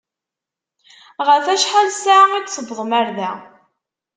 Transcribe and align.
Ɣef 1.27 1.45
acḥal 1.53 1.87
ssaɛa 1.91 2.25
i 2.37 2.41
d-tewwḍem 2.41 2.91
ar 2.99 3.07
da? 3.17 3.31